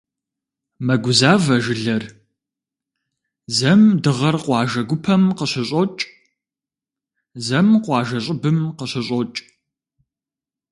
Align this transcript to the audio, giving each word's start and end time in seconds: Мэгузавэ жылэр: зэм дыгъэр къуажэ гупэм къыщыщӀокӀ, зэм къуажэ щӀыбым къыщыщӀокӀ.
Мэгузавэ 0.85 1.57
жылэр: 1.63 2.03
зэм 3.57 3.81
дыгъэр 4.03 4.35
къуажэ 4.43 4.81
гупэм 4.89 5.23
къыщыщӀокӀ, 5.37 6.01
зэм 7.45 7.67
къуажэ 7.83 8.19
щӀыбым 8.25 8.57
къыщыщӀокӀ. 8.77 9.37